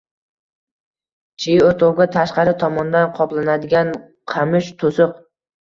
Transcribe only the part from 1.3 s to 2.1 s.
Chiy o`tovga